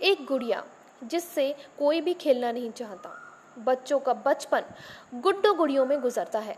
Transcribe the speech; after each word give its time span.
एक 0.00 0.24
गुड़िया 0.26 0.62
जिससे 1.04 1.54
कोई 1.78 2.00
भी 2.00 2.14
खेलना 2.14 2.52
नहीं 2.52 2.70
चाहता। 2.72 3.10
बच्चों 3.58 3.98
का 3.98 4.14
बचपन 4.24 4.62
गुड्डो 5.14 5.52
गुड़ियों 5.54 5.84
में 5.86 6.00
गुजरता 6.00 6.38
है। 6.38 6.56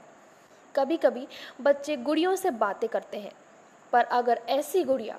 कभी 0.75 0.97
कभी 0.97 1.27
बच्चे 1.61 1.97
गुड़ियों 1.97 2.35
से 2.37 2.51
बातें 2.53 2.89
करते 2.89 3.19
हैं, 3.19 3.33
पर 3.93 4.05
अगर 4.05 4.41
ऐसी 4.49 4.83
गुड़िया 4.85 5.19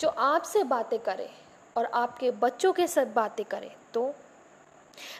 जो 0.00 0.08
आपसे 0.08 0.64
बातें 0.64 0.98
करे 0.98 1.28
और 1.76 1.84
आपके 1.84 2.30
बच्चों 2.32 2.72
के 2.72 2.86
साथ 2.86 3.06
बातें 3.06 3.44
करे 3.44 3.70
तो? 3.94 4.12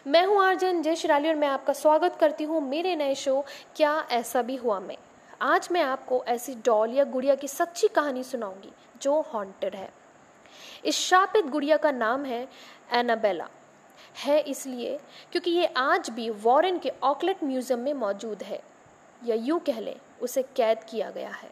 मैं 0.07 0.25
हूँ 0.25 0.43
आर्जन, 0.43 0.81
जय 0.81 0.95
शिराली 0.95 1.29
और 1.29 1.35
मैं 1.35 1.47
आपका 1.47 1.73
स्वागत 1.73 2.17
करती 2.19 2.43
हूँ 2.43 2.61
मेरे 2.61 2.95
नए 2.95 3.15
शो, 3.15 3.43
क्या 3.75 3.99
ऐसा 4.11 4.41
भी 4.41 4.55
हुआ 4.55 4.79
मैं। 4.79 4.97
आज 5.41 5.67
मैं 5.71 5.81
आपको 5.81 6.23
ऐसी 6.27 6.55
डॉल 6.65 6.91
या 6.91 7.03
गुड़िया 7.05 7.35
की 7.35 7.47
सच्ची 7.47 7.87
कहानी 7.87 8.23
सुनाऊँगी, 8.23 8.71
जो 9.01 9.19
हॉन्टेड 9.33 9.75
है। 9.75 9.89
इस 10.85 10.99
शापित 10.99 11.45
गुड़िया 11.47 11.77
का 11.77 11.91
नाम 11.93 12.25
है 12.25 12.47
एनाबेला 12.93 13.47
है 14.17 14.39
इसलिए 14.41 14.97
क्योंकि 15.31 15.51
ये 15.51 15.65
आज 15.77 16.09
भी 16.09 16.29
वॉरेन 16.29 16.79
के 16.79 16.91
ऑकलेट 17.03 17.43
म्यूज़ियम 17.43 17.79
में 17.79 17.93
मौजूद 17.95 18.43
है, 18.43 18.61
या 19.21 19.35
यूँ 19.37 19.59
कह 19.59 19.79
लें, 19.79 19.95
उसे 20.21 20.43
कैद 20.55 20.83
किया 20.83 21.09
गया 21.11 21.29
है। 21.31 21.49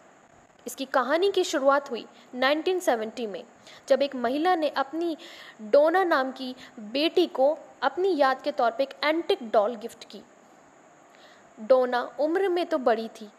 इसकी 0.65 0.85
कहानी 0.87 1.31
की 1.31 1.43
शुरुआत 1.43 1.89
हुई 1.91 2.05
1970 2.35 3.27
में, 3.27 3.43
जब 3.87 4.01
एक 4.01 4.15
महिला 4.15 4.55
ने 4.55 4.69
अपनी 4.69 5.15
डोना 5.63 6.03
नाम 6.03 6.31
की 6.31 6.55
बेटी 6.91 7.25
को 7.29 7.57
अपनी 7.81 8.15
याद 8.17 8.41
के 8.41 8.51
तौर 8.51 8.71
पर 8.71 8.83
एक 8.83 8.93
एंटिक 9.03 9.49
डॉल 9.51 9.75
गिफ्ट 9.77 10.03
की। 10.11 10.21
डोना 11.57 12.01
उम्र 12.20 12.49
में 12.49 12.65
तो 12.65 12.77
बड़ी 12.79 13.07
थी 13.11 13.29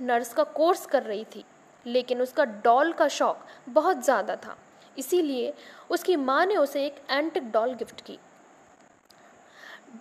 नर्स 0.00 0.34
का 0.34 0.44
कोर्स 0.44 0.86
कर 0.86 1.02
रही 1.02 1.24
थी, 1.34 1.44
लेकिन 1.86 2.22
उसका 2.22 2.44
डॉल 2.44 2.92
का 2.92 3.08
शौक 3.10 3.46
बहुत 3.68 4.04
ज़्यादा 4.04 4.36
था। 4.36 4.56
इसीलिए 4.98 5.52
उसकी 5.90 6.16
माँ 6.16 6.44
ने 6.46 6.56
उसे 6.56 6.84
एक 6.86 7.02
एंटिक 7.10 7.50
डॉल 7.52 7.74
गिफ्ट 7.74 8.00
की। 8.00 8.18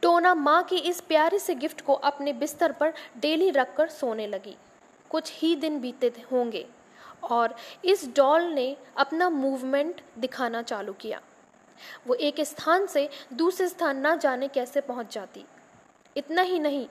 डोना 0.01 0.33
माँ 0.35 0.61
की 0.63 0.77
इस 0.79 1.01
प्यारे 1.01 1.39
से 1.39 1.55
गिफ्ट 1.55 1.81
को 1.81 1.93
अपने 1.93 2.33
बिस्तर 2.33 2.71
पर 2.71 2.93
डेली 3.19 3.49
रखकर 3.51 3.89
सोने 3.89 4.27
लगी। 4.27 4.55
कुछ 5.11 5.31
ही 5.33 5.55
दिन 5.55 5.79
बीते 5.79 6.13
होंगे 6.31 6.65
और 7.23 7.55
इस 7.85 8.07
डॉल 8.15 8.43
ने 8.45 8.75
अपना 8.97 9.29
मूवमेंट 9.31 10.01
दिखाना 10.19 10.61
चालू 10.61 10.93
किया। 10.93 11.21
वो 12.07 12.13
एक 12.15 12.41
स्थान 12.41 12.85
से 12.87 13.09
दूसरे 13.33 13.67
स्थान 13.67 13.97
ना 13.97 14.15
जाने 14.15 14.47
कैसे 14.47 14.81
पहुँच 14.81 15.13
जाती। 15.13 15.45
इतना 16.15 16.41
ही 16.41 16.59
नहीं, 16.59 16.87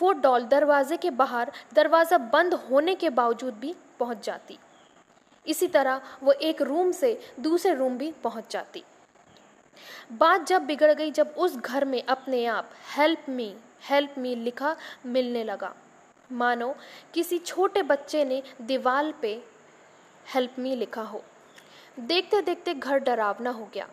वो 0.00 0.12
डॉल 0.14 0.44
दरवाजे 0.44 0.96
के 0.96 1.10
बाहर 1.12 1.50
दरवाज़ा 1.74 2.18
बंद 2.18 2.54
होने 2.62 2.94
के 2.94 3.10
बावजूद 3.10 3.54
भी 3.54 3.74
पहुँच 4.00 4.24
जाती। 4.26 4.58
इसी 5.46 5.66
तरह 5.66 6.00
वो 6.22 6.32
एक 6.32 6.62
रूम 6.62 6.92
से 6.92 7.18
दूसरे 7.40 7.74
रूम 7.74 7.98
भी 7.98 8.12
पहुँच 8.24 8.50
जाती। 8.50 8.82
बात 10.12 10.46
जब 10.46 10.62
बिगड़ 10.62 10.92
गई, 10.92 11.10
जब 11.10 11.34
उस 11.38 11.56
घर 11.56 11.84
में 11.84 12.02
अपने 12.02 12.44
आप 12.46 12.70
हेल्प 12.96 13.28
मी 13.28 13.54
हेल्प 13.88 14.14
मी 14.18 14.34
लिखा 14.34 14.76
मिलने 15.06 15.44
लगा। 15.44 15.74
मानो 16.32 16.74
किसी 17.14 17.38
छोटे 17.38 17.82
बच्चे 17.82 18.24
ने 18.24 18.42
दीवार 18.62 19.12
पे 19.22 19.32
हेल्प 20.26 20.58
मी 20.58 20.74
लिखा 20.76 21.02
हो। 21.02 21.22
देखते 21.98 22.40
देखते 22.42 22.74
घर 22.74 22.98
डरावना 22.98 23.50
हो 23.50 23.68
गया। 23.74 23.88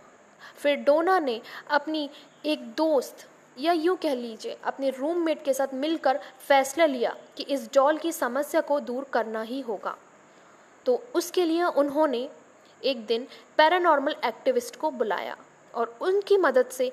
फिर 0.55 0.77
डोना 0.77 1.19
ने 1.19 1.41
अपनी 1.69 2.09
एक 2.45 2.63
दोस्त, 2.73 3.27
या 3.59 3.73
यूँ 3.73 3.95
कह 3.97 4.13
लीजिए, 4.15 4.57
अपने 4.63 4.89
रूममेट 4.89 5.43
के 5.43 5.53
साथ 5.53 5.73
मिलकर 5.73 6.19
फैसला 6.39 6.85
लिया 6.85 7.15
कि 7.37 7.43
इस 7.43 7.69
डॉल 7.73 7.97
की 7.97 8.11
समस्या 8.11 8.61
को 8.61 8.79
दूर 8.79 9.03
करना 9.03 9.41
ही 9.41 9.59
होगा। 9.61 9.95
तो 10.85 11.01
उसके 11.15 11.45
लिए 11.45 11.63
उन्होंने 11.63 12.27
एक 12.81 13.05
दिन 13.05 13.27
पैरानॉर्मल 13.57 14.15
एक्टिविस्ट 14.25 14.75
को 14.75 14.91
बुलाया 14.91 15.35
और 15.73 15.95
उनकी 16.01 16.37
मदद 16.37 16.69
से 16.69 16.91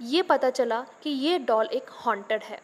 ये 0.00 0.22
पता 0.22 0.50
चला 0.50 0.80
कि 1.02 1.10
ये 1.10 1.38
डॉल 1.40 1.66
एक 1.66 1.90
हॉन्टेड 2.06 2.42
है। 2.42 2.60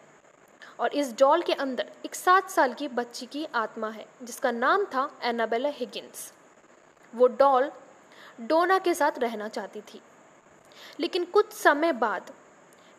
और 0.79 0.93
इस 0.93 1.13
डॉल 1.19 1.41
के 1.41 1.53
अंदर 1.55 1.91
एक 2.05 2.15
सात 2.15 2.49
साल 2.49 2.73
की 2.73 2.87
बच्ची 2.89 3.25
की 3.25 3.45
आत्मा 3.55 3.89
है, 3.89 4.05
जिसका 4.23 4.51
नाम 4.51 4.85
था 4.85 5.09
एनाबेला 5.23 5.69
हिगिंस 5.69 6.31
वो 7.13 7.27
डॉल 7.29 7.71
डोना 8.41 8.77
के 8.77 8.93
साथ 8.93 9.19
रहना 9.19 9.47
चाहती 9.47 9.81
थी। 9.83 10.01
लेकिन 10.99 11.25
कुछ 11.25 11.51
समय 11.53 11.91
बाद 11.93 12.31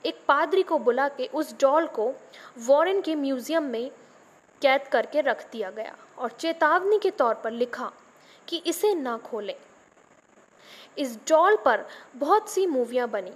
एक 0.04 0.18
पादरी 0.28 0.62
को 0.62 0.78
बुला 0.78 1.08
के 1.08 1.26
उस 1.34 1.54
डॉल 1.60 1.86
को 1.88 2.12
वॉरेन 2.58 3.00
के 3.00 3.14
म्यूज़ियम 3.14 3.64
में 3.64 3.90
कैद 4.64 4.88
करके 4.88 5.20
रख 5.20 5.50
दिया 5.52 5.70
गया 5.70 5.96
और 6.18 6.30
चेतावनी 6.30 6.98
के 6.98 7.10
तौर 7.10 7.34
पर 7.34 7.50
लिखा 7.50 7.92
कि 8.48 8.56
इसे 8.56 8.94
ना 8.94 9.18
खोलें। 9.18 9.56
इस 10.98 11.16
डॉल 11.16 11.56
पर 11.56 11.84
बहुत 12.16 12.48
सी 12.48 12.66
मूवियाँ 12.66 13.08
बनी। 13.08 13.32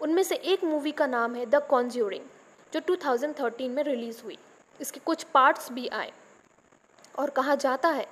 उनमें 0.00 0.22
से 0.22 0.34
एक 0.34 0.64
मूवी 0.64 0.92
का 0.92 1.06
नाम 1.06 1.34
है 1.34 1.46
द 1.46 1.54
कॉन्ज्यूरिंग, 1.54 2.24
जो 2.72 2.80
2013 2.80 3.70
में 3.70 3.82
रिलीज़ 3.82 4.22
हुई। 4.22 4.38
इसके 4.80 5.00
कुछ 5.00 5.22
पार्ट्स 5.22 5.72
भी 5.72 5.88
आए। 5.88 6.12
और 7.18 7.30
कहा 7.30 7.54
जाता 7.54 7.88
है, 7.88 8.06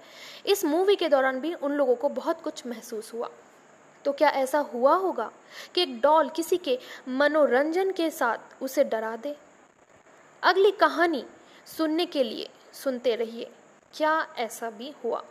इस 0.47 0.65
मूवी 0.65 0.97
के 0.97 1.09
दौरान 1.09 1.41
भी 1.41 1.55
उन 1.55 1.73
लोगों 1.73 1.95
को 1.95 2.09
बहुत 2.09 2.41
कुछ 2.41 2.67
महसूस 2.67 3.15
हुआ। 3.15 3.31
तो 4.05 4.13
क्या 4.13 4.29
ऐसा 4.29 4.59
हुआ 4.59 4.95
होगा 4.95 5.33
कि 5.75 5.83
एक 5.83 6.01
डॉल 6.01 6.29
किसी 6.29 6.57
के 6.57 6.79
मनोरंजन 7.09 7.91
के 7.91 8.11
साथ 8.11 8.63
उसे 8.63 8.85
डरा 8.85 9.17
दे? 9.17 9.37
अगली 10.43 10.71
कहानी 10.71 11.27
सुनने 11.67 12.07
के 12.07 12.25
लिए 12.25 12.49
सुनते 12.73 13.17
रहिए। 13.17 13.51
क्या 13.95 14.27
ऐसा 14.39 14.71
भी 14.71 14.93
हुआ? 15.05 15.25